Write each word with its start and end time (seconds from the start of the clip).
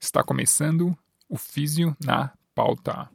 Está 0.00 0.22
começando 0.22 0.96
o 1.28 1.36
Físio 1.36 1.96
na 2.00 2.32
Pauta. 2.54 3.10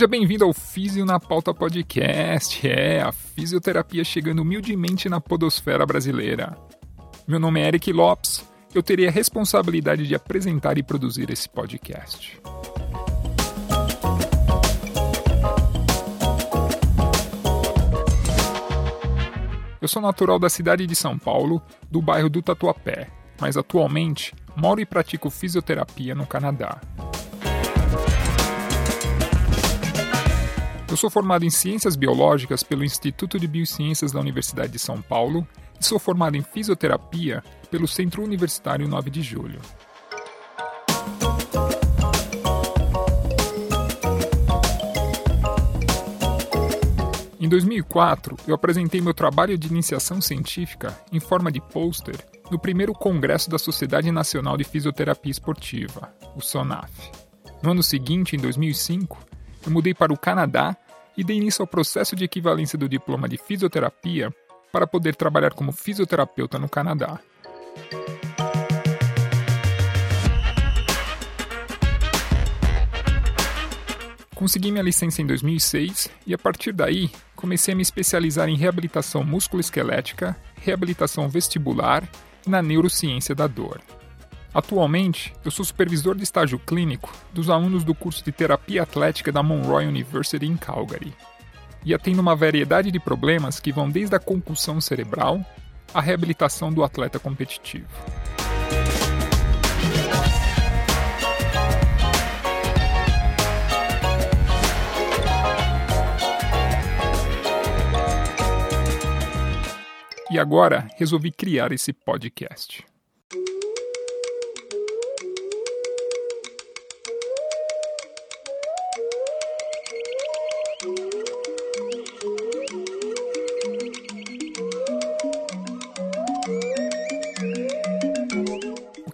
Seja 0.00 0.08
bem-vindo 0.08 0.46
ao 0.46 0.54
Físio 0.54 1.04
na 1.04 1.20
Pauta 1.20 1.52
Podcast. 1.52 2.66
É, 2.66 3.02
a 3.02 3.12
fisioterapia 3.12 4.02
chegando 4.02 4.40
humildemente 4.40 5.10
na 5.10 5.20
podosfera 5.20 5.84
brasileira. 5.84 6.56
Meu 7.28 7.38
nome 7.38 7.60
é 7.60 7.68
Eric 7.68 7.92
Lopes. 7.92 8.42
Eu 8.74 8.82
terei 8.82 9.06
a 9.06 9.10
responsabilidade 9.10 10.06
de 10.06 10.14
apresentar 10.14 10.78
e 10.78 10.82
produzir 10.82 11.28
esse 11.30 11.46
podcast. 11.50 12.40
Eu 19.82 19.86
sou 19.86 20.00
natural 20.00 20.38
da 20.38 20.48
cidade 20.48 20.86
de 20.86 20.96
São 20.96 21.18
Paulo, 21.18 21.60
do 21.90 22.00
bairro 22.00 22.30
do 22.30 22.40
Tatuapé, 22.40 23.08
mas 23.38 23.58
atualmente 23.58 24.34
moro 24.56 24.80
e 24.80 24.86
pratico 24.86 25.28
fisioterapia 25.28 26.14
no 26.14 26.26
Canadá. 26.26 26.80
Eu 30.90 30.96
sou 30.96 31.08
formado 31.08 31.44
em 31.44 31.50
Ciências 31.50 31.94
Biológicas 31.94 32.64
pelo 32.64 32.82
Instituto 32.82 33.38
de 33.38 33.46
Biociências 33.46 34.10
da 34.10 34.18
Universidade 34.18 34.72
de 34.72 34.78
São 34.80 35.00
Paulo 35.00 35.46
e 35.80 35.84
sou 35.86 36.00
formado 36.00 36.36
em 36.36 36.42
Fisioterapia 36.42 37.44
pelo 37.70 37.86
Centro 37.86 38.24
Universitário 38.24 38.88
9 38.88 39.08
de 39.08 39.22
Julho. 39.22 39.60
Em 47.38 47.48
2004, 47.48 48.36
eu 48.48 48.54
apresentei 48.56 49.00
meu 49.00 49.14
trabalho 49.14 49.56
de 49.56 49.68
iniciação 49.68 50.20
científica 50.20 51.00
em 51.12 51.20
forma 51.20 51.52
de 51.52 51.60
pôster 51.60 52.16
no 52.50 52.58
primeiro 52.58 52.92
Congresso 52.92 53.48
da 53.48 53.58
Sociedade 53.58 54.10
Nacional 54.10 54.56
de 54.56 54.64
Fisioterapia 54.64 55.30
Esportiva, 55.30 56.12
o 56.34 56.40
SONAF. 56.40 56.90
No 57.62 57.70
ano 57.70 57.82
seguinte, 57.82 58.34
em 58.34 58.40
2005, 58.40 59.30
eu 59.64 59.70
mudei 59.72 59.94
para 59.94 60.12
o 60.12 60.18
Canadá 60.18 60.76
e 61.16 61.24
dei 61.24 61.36
início 61.36 61.62
ao 61.62 61.66
processo 61.66 62.16
de 62.16 62.24
equivalência 62.24 62.78
do 62.78 62.88
diploma 62.88 63.28
de 63.28 63.36
fisioterapia 63.36 64.32
para 64.72 64.86
poder 64.86 65.14
trabalhar 65.16 65.52
como 65.52 65.72
fisioterapeuta 65.72 66.58
no 66.58 66.68
Canadá. 66.68 67.18
Consegui 74.34 74.70
minha 74.70 74.82
licença 74.82 75.20
em 75.20 75.26
2006 75.26 76.10
e 76.26 76.32
a 76.32 76.38
partir 76.38 76.72
daí 76.72 77.10
comecei 77.36 77.74
a 77.74 77.76
me 77.76 77.82
especializar 77.82 78.48
em 78.48 78.56
reabilitação 78.56 79.22
musculoesquelética, 79.22 80.34
reabilitação 80.56 81.28
vestibular 81.28 82.08
e 82.46 82.48
na 82.48 82.62
neurociência 82.62 83.34
da 83.34 83.46
dor. 83.46 83.82
Atualmente, 84.52 85.32
eu 85.44 85.50
sou 85.50 85.64
supervisor 85.64 86.16
de 86.16 86.24
estágio 86.24 86.58
clínico 86.58 87.12
dos 87.32 87.48
alunos 87.48 87.84
do 87.84 87.94
curso 87.94 88.24
de 88.24 88.32
terapia 88.32 88.82
atlética 88.82 89.30
da 89.30 89.44
Monroe 89.44 89.86
University 89.86 90.44
em 90.44 90.56
Calgary. 90.56 91.14
E 91.84 91.94
atendo 91.94 92.20
uma 92.20 92.34
variedade 92.34 92.90
de 92.90 92.98
problemas 92.98 93.60
que 93.60 93.70
vão 93.72 93.88
desde 93.88 94.16
a 94.16 94.18
concussão 94.18 94.80
cerebral 94.80 95.40
à 95.94 96.00
reabilitação 96.00 96.72
do 96.72 96.82
atleta 96.82 97.18
competitivo. 97.18 97.86
E 110.28 110.38
agora 110.38 110.88
resolvi 110.96 111.30
criar 111.30 111.72
esse 111.72 111.92
podcast. 111.92 112.89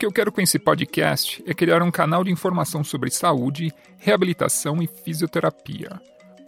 Que 0.07 0.09
eu 0.09 0.13
quero 0.13 0.31
com 0.31 0.41
esse 0.41 0.57
podcast 0.57 1.43
é 1.49 1.53
criar 1.53 1.83
um 1.83 1.91
canal 1.91 2.23
de 2.23 2.31
informação 2.31 2.85
sobre 2.85 3.11
saúde, 3.11 3.75
reabilitação 3.99 4.81
e 4.81 4.87
fisioterapia, 4.87 6.01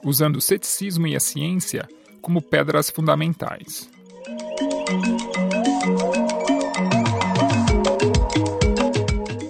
usando 0.04 0.36
o 0.36 0.40
ceticismo 0.40 1.08
e 1.08 1.16
a 1.16 1.20
ciência 1.20 1.88
como 2.22 2.40
pedras 2.40 2.88
fundamentais. 2.88 3.90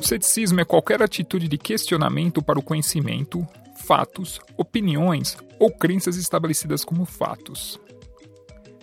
O 0.00 0.02
ceticismo 0.02 0.58
é 0.58 0.64
qualquer 0.64 1.02
atitude 1.02 1.46
de 1.46 1.58
questionamento 1.58 2.42
para 2.42 2.58
o 2.58 2.62
conhecimento, 2.62 3.46
fatos, 3.76 4.40
opiniões 4.56 5.36
ou 5.58 5.70
crenças 5.70 6.16
estabelecidas 6.16 6.82
como 6.82 7.04
fatos. 7.04 7.78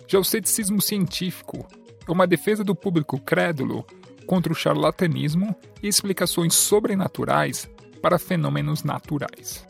Já 0.06 0.20
o 0.20 0.24
ceticismo 0.24 0.80
científico 0.80 1.66
é 2.06 2.12
uma 2.12 2.28
defesa 2.28 2.62
do 2.62 2.76
público 2.76 3.18
crédulo 3.18 3.84
contra 4.26 4.52
o 4.52 4.56
charlatanismo 4.56 5.54
e 5.82 5.88
explicações 5.88 6.54
sobrenaturais 6.54 7.68
para 8.02 8.18
fenômenos 8.18 8.82
naturais. 8.82 9.66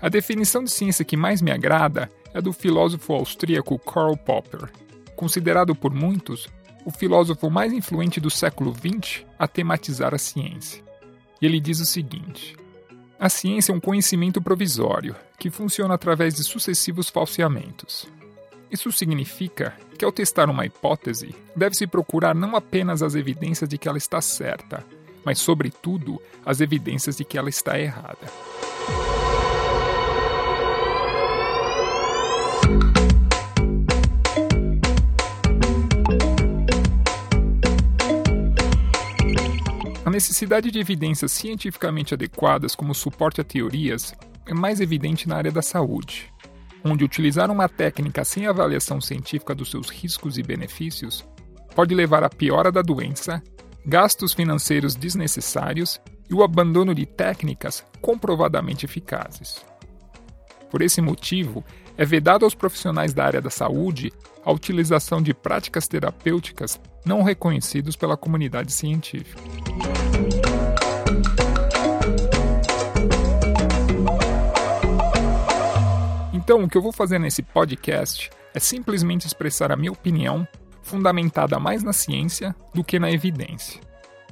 A 0.00 0.08
definição 0.08 0.64
de 0.64 0.70
ciência 0.70 1.04
que 1.04 1.16
mais 1.16 1.40
me 1.40 1.50
agrada 1.50 2.10
é 2.34 2.40
do 2.40 2.52
filósofo 2.52 3.12
austríaco 3.12 3.78
Karl 3.78 4.16
Popper, 4.16 4.70
considerado 5.14 5.74
por 5.74 5.92
muitos 5.92 6.48
o 6.84 6.90
filósofo 6.90 7.48
mais 7.50 7.72
influente 7.72 8.20
do 8.20 8.30
século 8.30 8.74
XX 8.74 9.24
a 9.38 9.46
tematizar 9.46 10.14
a 10.14 10.18
ciência. 10.18 10.82
E 11.40 11.46
ele 11.46 11.60
diz 11.60 11.80
o 11.80 11.86
seguinte: 11.86 12.56
A 13.18 13.28
ciência 13.28 13.72
é 13.72 13.74
um 13.74 13.80
conhecimento 13.80 14.40
provisório 14.40 15.14
que 15.38 15.50
funciona 15.50 15.94
através 15.94 16.34
de 16.34 16.42
sucessivos 16.42 17.08
falseamentos. 17.08 18.06
Isso 18.72 18.90
significa 18.90 19.76
que, 19.98 20.04
ao 20.04 20.10
testar 20.10 20.48
uma 20.48 20.64
hipótese, 20.64 21.34
deve-se 21.54 21.86
procurar 21.86 22.34
não 22.34 22.56
apenas 22.56 23.02
as 23.02 23.14
evidências 23.14 23.68
de 23.68 23.76
que 23.76 23.86
ela 23.86 23.98
está 23.98 24.18
certa, 24.22 24.82
mas, 25.22 25.38
sobretudo, 25.38 26.18
as 26.42 26.62
evidências 26.62 27.18
de 27.18 27.24
que 27.24 27.36
ela 27.36 27.50
está 27.50 27.78
errada. 27.78 28.26
A 40.02 40.10
necessidade 40.10 40.70
de 40.70 40.78
evidências 40.78 41.30
cientificamente 41.32 42.14
adequadas 42.14 42.74
como 42.74 42.94
suporte 42.94 43.38
a 43.38 43.44
teorias 43.44 44.14
é 44.46 44.54
mais 44.54 44.80
evidente 44.80 45.28
na 45.28 45.36
área 45.36 45.52
da 45.52 45.60
saúde, 45.60 46.32
onde 46.84 47.04
utilizar 47.04 47.50
uma 47.50 47.68
técnica 47.68 48.24
sem 48.24 48.46
avaliação 48.46 49.00
científica 49.00 49.54
dos 49.54 49.70
seus 49.70 49.88
riscos 49.88 50.38
e 50.38 50.42
benefícios 50.42 51.24
pode 51.74 51.94
levar 51.94 52.22
à 52.22 52.28
piora 52.28 52.70
da 52.70 52.82
doença, 52.82 53.42
gastos 53.84 54.32
financeiros 54.32 54.94
desnecessários 54.94 56.00
e 56.28 56.34
o 56.34 56.42
abandono 56.42 56.94
de 56.94 57.06
técnicas 57.06 57.84
comprovadamente 58.00 58.84
eficazes. 58.84 59.64
Por 60.70 60.82
esse 60.82 61.00
motivo, 61.00 61.64
é 61.96 62.04
vedado 62.04 62.44
aos 62.44 62.54
profissionais 62.54 63.12
da 63.12 63.24
área 63.24 63.40
da 63.40 63.50
saúde 63.50 64.12
a 64.44 64.50
utilização 64.50 65.22
de 65.22 65.34
práticas 65.34 65.86
terapêuticas 65.86 66.80
não 67.04 67.22
reconhecidas 67.22 67.96
pela 67.96 68.16
comunidade 68.16 68.72
científica. 68.72 69.40
Então, 76.42 76.64
o 76.64 76.68
que 76.68 76.76
eu 76.76 76.82
vou 76.82 76.90
fazer 76.90 77.20
nesse 77.20 77.40
podcast 77.40 78.28
é 78.52 78.58
simplesmente 78.58 79.28
expressar 79.28 79.70
a 79.70 79.76
minha 79.76 79.92
opinião, 79.92 80.46
fundamentada 80.82 81.56
mais 81.60 81.84
na 81.84 81.92
ciência 81.92 82.52
do 82.74 82.82
que 82.82 82.98
na 82.98 83.12
evidência. 83.12 83.80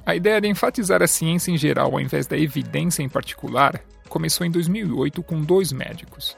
A 0.05 0.13
ideia 0.13 0.41
de 0.41 0.49
enfatizar 0.49 1.01
a 1.01 1.07
ciência 1.07 1.51
em 1.51 1.57
geral 1.57 1.93
ao 1.93 2.01
invés 2.01 2.27
da 2.27 2.37
evidência 2.37 3.01
em 3.01 3.07
particular 3.07 3.81
começou 4.09 4.45
em 4.45 4.51
2008 4.51 5.23
com 5.23 5.39
dois 5.39 5.71
médicos, 5.71 6.35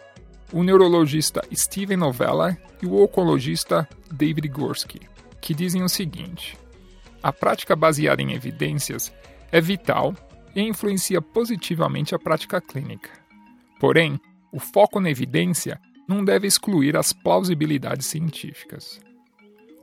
o 0.51 0.61
neurologista 0.61 1.41
Steven 1.51 1.97
Novella 1.97 2.55
e 2.79 2.85
o 2.85 3.01
oncologista 3.01 3.89
David 4.11 4.47
Gorski, 4.49 5.01
que 5.41 5.55
dizem 5.55 5.81
o 5.81 5.89
seguinte: 5.89 6.55
a 7.23 7.33
prática 7.33 7.75
baseada 7.75 8.21
em 8.21 8.33
evidências 8.33 9.11
é 9.51 9.59
vital 9.59 10.13
e 10.55 10.61
influencia 10.61 11.19
positivamente 11.19 12.13
a 12.13 12.19
prática 12.19 12.61
clínica. 12.61 13.09
Porém, 13.79 14.21
o 14.53 14.59
foco 14.59 14.99
na 14.99 15.09
evidência 15.09 15.81
não 16.07 16.23
deve 16.23 16.45
excluir 16.45 16.95
as 16.95 17.11
plausibilidades 17.11 18.05
científicas. 18.05 19.01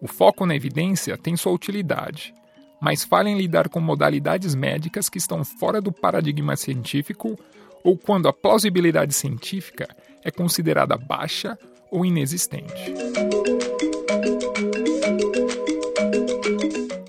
O 0.01 0.07
foco 0.07 0.47
na 0.47 0.55
evidência 0.55 1.19
tem 1.19 1.37
sua 1.37 1.51
utilidade, 1.51 2.33
mas 2.81 3.03
falha 3.03 3.29
em 3.29 3.37
lidar 3.37 3.69
com 3.69 3.81
modalidades 3.81 4.55
médicas 4.55 5.09
que 5.09 5.19
estão 5.19 5.45
fora 5.45 5.81
do 5.81 5.91
paradigma 5.91 6.55
científico 6.55 7.37
ou 7.83 7.99
quando 7.99 8.29
a 8.29 8.33
plausibilidade 8.33 9.13
científica 9.13 9.89
é 10.23 10.31
considerada 10.31 10.97
baixa 10.97 11.59
ou 11.91 12.07
inexistente. 12.07 12.95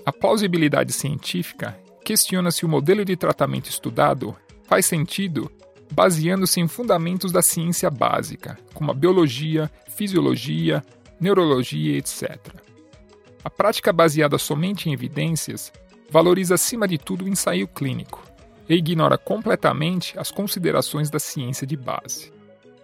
A 0.03 0.11
plausibilidade 0.11 0.91
científica 0.93 1.77
questiona 2.03 2.49
se 2.49 2.65
o 2.65 2.69
modelo 2.69 3.05
de 3.05 3.15
tratamento 3.15 3.69
estudado 3.69 4.35
faz 4.63 4.87
sentido 4.87 5.51
baseando-se 5.91 6.59
em 6.59 6.67
fundamentos 6.67 7.31
da 7.31 7.41
ciência 7.41 7.89
básica, 7.89 8.57
como 8.73 8.91
a 8.91 8.93
biologia, 8.93 9.69
fisiologia, 9.89 10.83
neurologia, 11.19 11.97
etc. 11.97 12.37
A 13.43 13.49
prática 13.49 13.91
baseada 13.91 14.37
somente 14.37 14.89
em 14.89 14.93
evidências 14.93 15.71
valoriza 16.09 16.55
acima 16.55 16.87
de 16.87 16.97
tudo 16.97 17.25
o 17.25 17.27
ensaio 17.27 17.67
clínico 17.67 18.23
e 18.67 18.75
ignora 18.75 19.17
completamente 19.17 20.17
as 20.17 20.31
considerações 20.31 21.09
da 21.09 21.19
ciência 21.19 21.67
de 21.67 21.75
base. 21.75 22.31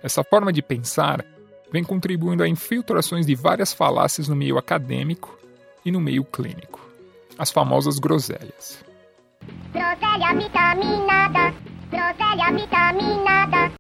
Essa 0.04 0.24
forma 0.24 0.52
de 0.52 0.62
pensar 0.62 1.26
vem 1.72 1.84
contribuindo 1.84 2.44
a 2.44 2.48
infiltrações 2.48 3.26
de 3.26 3.36
várias 3.36 3.74
falácias 3.74 4.28
no 4.28 4.36
meio 4.36 4.58
acadêmico 4.58 5.38
e 5.84 5.92
no 5.92 6.00
meio 6.00 6.24
clínico. 6.24 6.80
As 7.38 7.52
famosas 7.52 8.00
groselhas. 8.00 8.84
Groselha 9.72 10.34
vitaminada, 10.36 11.54
groselha 11.90 12.52
vitaminada. 12.54 13.72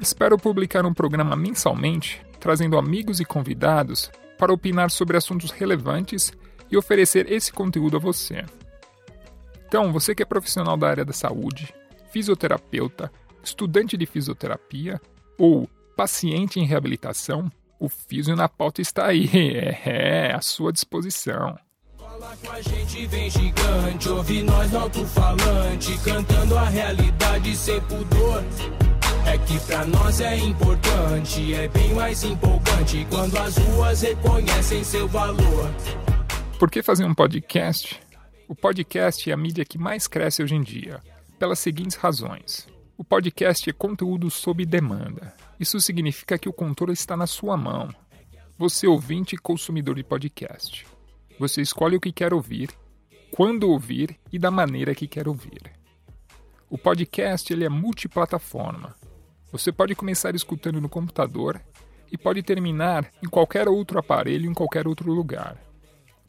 Espero 0.00 0.36
publicar 0.36 0.84
um 0.84 0.94
programa 0.94 1.36
mensalmente, 1.36 2.24
trazendo 2.40 2.78
amigos 2.78 3.20
e 3.20 3.24
convidados 3.24 4.10
para 4.38 4.52
opinar 4.52 4.90
sobre 4.90 5.16
assuntos 5.16 5.50
relevantes 5.50 6.32
e 6.70 6.76
oferecer 6.76 7.30
esse 7.30 7.52
conteúdo 7.52 7.96
a 7.96 8.00
você. 8.00 8.44
Então, 9.66 9.92
você 9.92 10.14
que 10.14 10.22
é 10.22 10.26
profissional 10.26 10.76
da 10.76 10.88
área 10.88 11.04
da 11.04 11.12
saúde, 11.12 11.72
fisioterapeuta, 12.10 13.10
estudante 13.42 13.96
de 13.96 14.06
fisioterapia 14.06 15.00
ou 15.38 15.68
paciente 15.96 16.60
em 16.60 16.66
reabilitação, 16.66 17.50
o 17.78 17.88
Físio 17.88 18.36
na 18.36 18.48
Pauta 18.48 18.80
está 18.80 19.06
aí, 19.06 19.28
é, 19.84 20.32
à 20.34 20.40
sua 20.40 20.72
disposição. 20.72 21.56
Com 22.40 22.50
a 22.50 22.62
gente, 22.62 23.06
vem 23.08 23.28
gigante, 23.28 24.08
ouve 24.08 24.42
nós 24.42 24.72
no 24.72 24.78
alto-falante, 24.78 25.98
cantando 26.02 26.56
a 26.56 26.64
realidade 26.64 27.54
sem 27.54 27.78
pudor. 27.82 28.42
É 29.26 29.36
que 29.36 29.60
pra 29.66 29.84
nós 29.84 30.18
é 30.18 30.38
importante, 30.38 31.52
é 31.52 31.68
bem 31.68 31.92
mais 31.92 32.24
empolgante 32.24 33.06
quando 33.10 33.36
as 33.36 33.58
ruas 33.58 34.00
reconhecem 34.00 34.82
seu 34.82 35.06
valor. 35.06 35.70
Por 36.58 36.70
que 36.70 36.82
fazer 36.82 37.04
um 37.04 37.14
podcast? 37.14 38.00
O 38.48 38.54
podcast 38.54 39.30
é 39.30 39.34
a 39.34 39.36
mídia 39.36 39.64
que 39.66 39.76
mais 39.76 40.06
cresce 40.08 40.42
hoje 40.42 40.54
em 40.54 40.62
dia, 40.62 41.00
pelas 41.38 41.58
seguintes 41.58 41.98
razões. 41.98 42.66
O 42.96 43.04
podcast 43.04 43.68
é 43.68 43.74
conteúdo 43.74 44.30
sob 44.30 44.64
demanda. 44.64 45.34
Isso 45.60 45.78
significa 45.80 46.38
que 46.38 46.48
o 46.48 46.52
controle 46.52 46.94
está 46.94 47.14
na 47.14 47.26
sua 47.26 47.58
mão. 47.58 47.90
Você, 48.56 48.86
ouvinte 48.86 49.34
e 49.34 49.38
consumidor 49.38 49.96
de 49.96 50.02
podcast. 50.02 50.86
Você 51.42 51.60
escolhe 51.60 51.96
o 51.96 52.00
que 52.00 52.12
quer 52.12 52.32
ouvir, 52.32 52.70
quando 53.32 53.68
ouvir 53.68 54.16
e 54.32 54.38
da 54.38 54.48
maneira 54.48 54.94
que 54.94 55.08
quer 55.08 55.26
ouvir. 55.26 55.72
O 56.70 56.78
podcast 56.78 57.52
ele 57.52 57.64
é 57.64 57.68
multiplataforma. 57.68 58.94
Você 59.50 59.72
pode 59.72 59.92
começar 59.96 60.36
escutando 60.36 60.80
no 60.80 60.88
computador 60.88 61.60
e 62.12 62.16
pode 62.16 62.44
terminar 62.44 63.10
em 63.20 63.28
qualquer 63.28 63.66
outro 63.66 63.98
aparelho 63.98 64.48
em 64.48 64.54
qualquer 64.54 64.86
outro 64.86 65.12
lugar. 65.12 65.60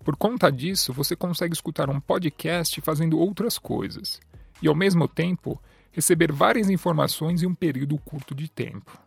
Por 0.04 0.18
conta 0.18 0.52
disso, 0.52 0.92
você 0.92 1.16
consegue 1.16 1.54
escutar 1.54 1.92
um 1.92 2.00
podcast 2.00 2.82
fazendo 2.82 3.20
outras 3.20 3.60
coisas 3.60 4.20
e, 4.64 4.68
ao 4.68 4.74
mesmo 4.74 5.08
tempo, 5.08 5.62
receber 5.92 6.32
várias 6.32 6.72
informações 6.72 7.44
em 7.44 7.46
um 7.46 7.54
período 7.54 8.00
curto 8.00 8.34
de 8.34 8.50
tempo. 8.50 8.98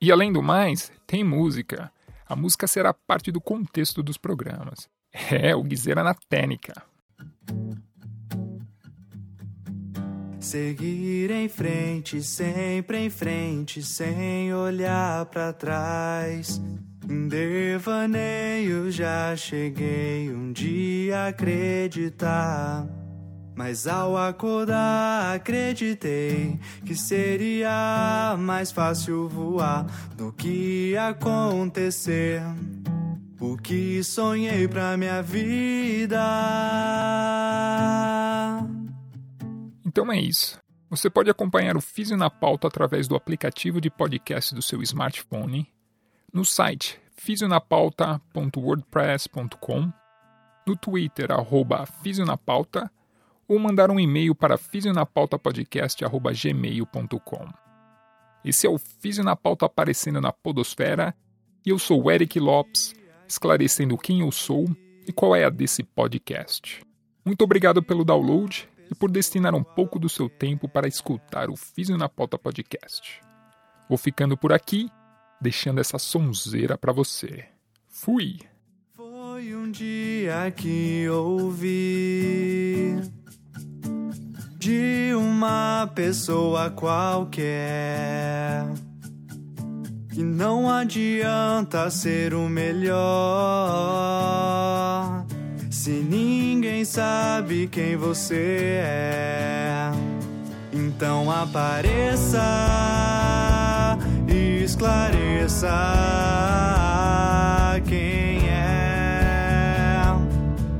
E 0.00 0.10
além 0.10 0.32
do 0.32 0.42
mais, 0.42 0.90
tem 1.06 1.22
música. 1.22 1.92
A 2.26 2.34
música 2.34 2.66
será 2.66 2.94
parte 2.94 3.30
do 3.30 3.42
contexto 3.42 4.02
dos 4.02 4.16
programas. 4.16 4.88
É, 5.12 5.54
o 5.54 5.62
Guizeira 5.62 6.02
na 6.04 6.14
técnica. 6.14 6.74
Seguir 10.38 11.30
em 11.30 11.48
frente, 11.48 12.22
sempre 12.22 12.98
em 12.98 13.10
frente, 13.10 13.82
sem 13.82 14.54
olhar 14.54 15.26
para 15.26 15.52
trás. 15.52 16.60
Em 17.08 17.28
devaneio 17.28 18.90
já 18.90 19.36
cheguei 19.36 20.30
um 20.30 20.52
dia 20.52 21.18
a 21.18 21.28
acreditar. 21.28 22.86
Mas 23.54 23.86
ao 23.86 24.16
acordar, 24.16 25.34
acreditei 25.34 26.58
que 26.86 26.94
seria 26.94 28.34
mais 28.38 28.72
fácil 28.72 29.28
voar 29.28 29.84
do 30.16 30.32
que 30.32 30.96
acontecer. 30.96 32.40
O 33.40 33.56
que 33.56 34.04
sonhei 34.04 34.68
pra 34.68 34.94
minha 34.98 35.22
vida. 35.22 36.20
Então 39.86 40.12
é 40.12 40.20
isso. 40.20 40.60
Você 40.90 41.08
pode 41.08 41.30
acompanhar 41.30 41.74
o 41.76 41.80
Físio 41.80 42.18
na 42.18 42.28
Pauta 42.28 42.68
através 42.68 43.08
do 43.08 43.16
aplicativo 43.16 43.80
de 43.80 43.88
podcast 43.88 44.54
do 44.54 44.60
seu 44.60 44.82
smartphone 44.82 45.66
no 46.32 46.44
site 46.44 47.00
fisionapauta.wordpress.com, 47.16 49.92
no 50.66 50.76
Twitter, 50.76 51.32
arroba 51.32 51.86
fisionapauta, 51.86 52.92
ou 53.48 53.58
mandar 53.58 53.90
um 53.90 53.98
e-mail 53.98 54.34
para 54.34 54.58
fisionapautapodcast.gmail.com. 54.58 57.48
Esse 58.44 58.66
é 58.66 58.70
o 58.70 58.76
Físio 58.78 59.24
na 59.24 59.34
Pauta 59.34 59.64
aparecendo 59.66 60.20
na 60.20 60.32
podosfera 60.32 61.14
e 61.64 61.70
eu 61.70 61.78
sou 61.78 62.04
o 62.04 62.10
Eric 62.10 62.40
Lopes, 62.40 62.94
esclarecendo 63.30 63.96
quem 63.96 64.20
eu 64.20 64.32
sou 64.32 64.68
e 65.06 65.12
qual 65.12 65.36
é 65.36 65.44
a 65.44 65.50
desse 65.50 65.84
podcast. 65.84 66.82
Muito 67.24 67.42
obrigado 67.42 67.80
pelo 67.80 68.04
download 68.04 68.68
e 68.90 68.94
por 68.94 69.08
destinar 69.10 69.54
um 69.54 69.62
pouco 69.62 70.00
do 70.00 70.08
seu 70.08 70.28
tempo 70.28 70.68
para 70.68 70.88
escutar 70.88 71.48
o 71.48 71.56
Físio 71.56 71.96
na 71.96 72.08
Pauta 72.08 72.36
Podcast. 72.36 73.20
Vou 73.88 73.96
ficando 73.96 74.36
por 74.36 74.52
aqui 74.52 74.90
deixando 75.40 75.80
essa 75.80 75.96
sonzeira 75.98 76.76
para 76.76 76.92
você. 76.92 77.44
Fui! 77.88 78.38
Foi 78.96 79.54
um 79.54 79.70
dia 79.70 80.50
que 80.50 81.08
ouvi 81.08 82.96
de 84.58 85.14
uma 85.14 85.86
pessoa 85.94 86.68
qualquer. 86.70 88.10
Que 90.20 90.26
não 90.26 90.68
adianta 90.68 91.90
ser 91.90 92.34
o 92.34 92.46
melhor 92.46 92.94
se 95.70 95.92
ninguém 95.92 96.84
sabe 96.84 97.66
quem 97.68 97.96
você 97.96 98.82
é. 98.84 99.90
Então 100.74 101.30
apareça 101.30 102.38
esclareça 104.28 105.70
quem 107.86 108.46
é, 108.46 110.02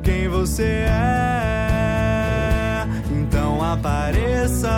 quem 0.02 0.28
você 0.28 0.84
é. 0.86 2.86
Então 3.10 3.64
apareça, 3.64 4.68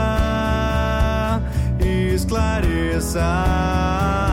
esclareça. 2.15 4.32